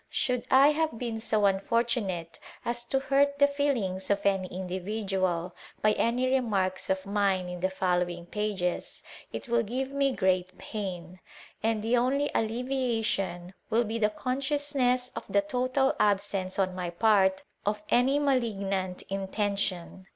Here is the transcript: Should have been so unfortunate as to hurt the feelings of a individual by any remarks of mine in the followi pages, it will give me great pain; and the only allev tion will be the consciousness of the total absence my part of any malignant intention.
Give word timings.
Should 0.09 0.47
have 0.49 0.97
been 0.97 1.19
so 1.19 1.45
unfortunate 1.45 2.39
as 2.65 2.83
to 2.85 2.97
hurt 3.01 3.37
the 3.37 3.45
feelings 3.45 4.09
of 4.09 4.25
a 4.25 4.33
individual 4.49 5.53
by 5.83 5.91
any 5.93 6.25
remarks 6.27 6.89
of 6.89 7.05
mine 7.05 7.47
in 7.47 7.59
the 7.59 7.67
followi 7.69 8.27
pages, 8.31 9.03
it 9.31 9.47
will 9.47 9.61
give 9.61 9.91
me 9.91 10.11
great 10.13 10.57
pain; 10.57 11.19
and 11.61 11.83
the 11.83 11.97
only 11.97 12.29
allev 12.33 13.05
tion 13.05 13.53
will 13.69 13.83
be 13.83 13.99
the 13.99 14.09
consciousness 14.09 15.11
of 15.15 15.25
the 15.29 15.41
total 15.41 15.95
absence 15.99 16.57
my 16.57 16.89
part 16.89 17.43
of 17.63 17.83
any 17.91 18.17
malignant 18.17 19.03
intention. 19.03 20.07